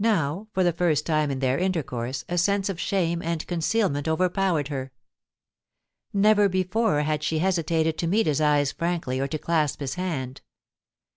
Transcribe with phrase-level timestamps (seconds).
[0.00, 4.66] Now, for the first time in their intercourse, a sense of shame and concealment overpowered
[4.66, 4.90] her.
[6.12, 10.40] Never before had she hesitated to meet his eyes frankly or to clasp his hand.